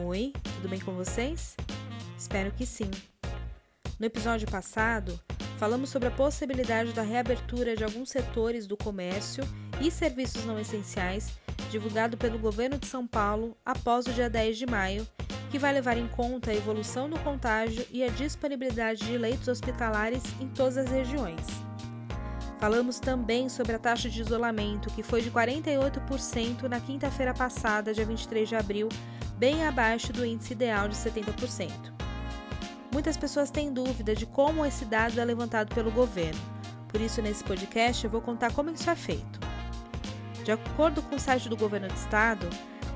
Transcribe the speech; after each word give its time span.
Oi, 0.00 0.32
tudo 0.54 0.70
bem 0.70 0.80
com 0.80 0.92
vocês? 0.92 1.54
Espero 2.16 2.50
que 2.52 2.64
sim. 2.64 2.90
No 4.00 4.06
episódio 4.06 4.50
passado, 4.50 5.20
falamos 5.58 5.90
sobre 5.90 6.08
a 6.08 6.10
possibilidade 6.10 6.94
da 6.94 7.02
reabertura 7.02 7.76
de 7.76 7.84
alguns 7.84 8.08
setores 8.08 8.66
do 8.66 8.74
comércio 8.74 9.44
e 9.82 9.90
serviços 9.90 10.46
não 10.46 10.58
essenciais 10.58 11.32
divulgado 11.70 12.16
pelo 12.16 12.38
governo 12.38 12.78
de 12.78 12.86
São 12.86 13.06
Paulo 13.06 13.54
após 13.64 14.06
o 14.06 14.12
dia 14.12 14.30
10 14.30 14.56
de 14.56 14.66
maio, 14.66 15.06
que 15.50 15.58
vai 15.58 15.72
levar 15.72 15.98
em 15.98 16.08
conta 16.08 16.50
a 16.50 16.54
evolução 16.54 17.08
do 17.08 17.18
contágio 17.20 17.86
e 17.90 18.02
a 18.02 18.08
disponibilidade 18.08 19.04
de 19.04 19.18
leitos 19.18 19.48
hospitalares 19.48 20.22
em 20.40 20.48
todas 20.48 20.78
as 20.78 20.90
regiões. 20.90 21.40
Falamos 22.62 23.00
também 23.00 23.48
sobre 23.48 23.74
a 23.74 23.78
taxa 23.78 24.08
de 24.08 24.20
isolamento, 24.20 24.88
que 24.90 25.02
foi 25.02 25.20
de 25.20 25.32
48% 25.32 26.68
na 26.68 26.78
quinta-feira 26.78 27.34
passada, 27.34 27.92
dia 27.92 28.06
23 28.06 28.48
de 28.48 28.54
abril, 28.54 28.88
bem 29.36 29.66
abaixo 29.66 30.12
do 30.12 30.24
índice 30.24 30.52
ideal 30.52 30.86
de 30.86 30.94
70%. 30.94 31.72
Muitas 32.92 33.16
pessoas 33.16 33.50
têm 33.50 33.72
dúvida 33.72 34.14
de 34.14 34.26
como 34.26 34.64
esse 34.64 34.84
dado 34.84 35.20
é 35.20 35.24
levantado 35.24 35.74
pelo 35.74 35.90
governo, 35.90 36.40
por 36.86 37.00
isso, 37.00 37.20
nesse 37.20 37.42
podcast, 37.42 38.04
eu 38.04 38.10
vou 38.12 38.20
contar 38.20 38.52
como 38.52 38.70
isso 38.70 38.88
é 38.88 38.94
feito. 38.94 39.40
De 40.44 40.52
acordo 40.52 41.02
com 41.02 41.16
o 41.16 41.18
site 41.18 41.48
do 41.48 41.56
governo 41.56 41.88
do 41.88 41.96
estado, 41.96 42.48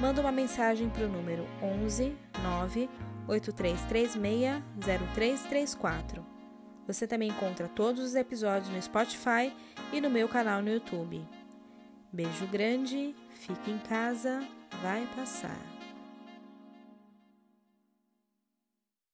manda 0.00 0.20
uma 0.20 0.30
mensagem 0.30 0.88
para 0.88 1.04
o 1.04 1.08
número 1.08 1.46
11 1.60 2.16
9 2.42 2.88
8336 3.26 4.62
0334. 4.78 6.24
Você 6.86 7.06
também 7.06 7.30
encontra 7.30 7.68
todos 7.68 8.04
os 8.04 8.14
episódios 8.14 8.68
no 8.68 8.80
Spotify 8.80 9.52
e 9.92 10.00
no 10.00 10.10
meu 10.10 10.28
canal 10.28 10.62
no 10.62 10.70
YouTube. 10.70 11.26
Beijo 12.12 12.46
grande, 12.48 13.14
fique 13.30 13.70
em 13.70 13.78
casa, 13.78 14.46
vai 14.82 15.08
passar. 15.16 15.81